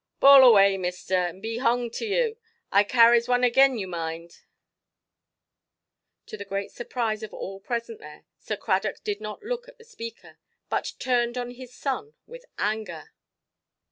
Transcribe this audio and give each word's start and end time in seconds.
"Boul 0.19 0.41
awai, 0.51 0.79
meester, 0.79 1.13
and 1.13 1.43
be 1.43 1.59
honged 1.59 1.93
to 1.99 2.07
you. 2.07 2.37
I 2.71 2.83
carries 2.83 3.27
one 3.27 3.43
again 3.43 3.77
you, 3.77 3.87
mind". 3.87 4.39
To 6.25 6.37
the 6.37 6.43
great 6.43 6.71
surprise 6.71 7.21
of 7.21 7.35
all 7.35 7.59
present 7.59 7.99
there, 7.99 8.25
Sir 8.39 8.57
Cradock 8.57 9.03
did 9.03 9.21
not 9.21 9.43
look 9.43 9.67
at 9.67 9.77
the 9.77 9.85
speaker, 9.85 10.39
but 10.71 10.93
turned 10.97 11.37
on 11.37 11.51
his 11.51 11.75
son 11.75 12.15
with 12.25 12.45
anger. 12.57 13.11